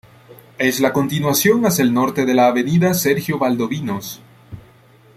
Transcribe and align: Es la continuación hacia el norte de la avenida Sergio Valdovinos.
Es 0.57 0.79
la 0.79 0.93
continuación 0.93 1.63
hacia 1.67 1.83
el 1.83 1.93
norte 1.93 2.25
de 2.25 2.33
la 2.33 2.47
avenida 2.47 2.95
Sergio 2.95 3.37
Valdovinos. 3.37 4.19